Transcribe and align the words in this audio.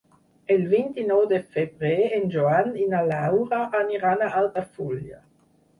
El 0.53 0.63
vint-i-nou 0.71 1.21
de 1.33 1.39
febrer 1.57 1.93
en 2.21 2.25
Joan 2.37 2.73
i 2.87 2.91
na 2.95 3.03
Laura 3.13 3.61
aniran 3.85 4.27
a 4.31 4.35
Altafulla. 4.43 5.25